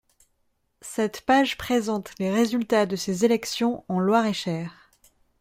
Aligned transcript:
Cette 0.81 1.21
page 1.27 1.59
présente 1.59 2.17
les 2.17 2.31
résultats 2.31 2.87
de 2.87 2.95
ces 2.95 3.23
élections 3.23 3.85
en 3.87 3.99
Loir-et-Cher. 3.99 4.89